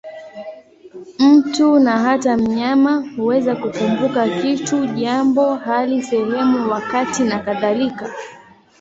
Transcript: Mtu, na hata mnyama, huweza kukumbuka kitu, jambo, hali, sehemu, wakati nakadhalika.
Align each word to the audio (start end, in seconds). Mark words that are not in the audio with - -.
Mtu, 1.19 1.79
na 1.79 1.99
hata 1.99 2.37
mnyama, 2.37 3.05
huweza 3.17 3.55
kukumbuka 3.55 4.41
kitu, 4.41 4.85
jambo, 4.87 5.55
hali, 5.55 6.03
sehemu, 6.03 6.71
wakati 6.71 7.23
nakadhalika. 7.23 8.13